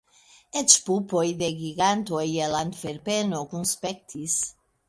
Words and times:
Eĉ 0.61 0.77
pupoj 0.87 1.25
de 1.43 1.51
gigantoj 1.59 2.23
el 2.47 2.57
Antverpeno 2.63 3.47
kunspektis. 3.55 4.43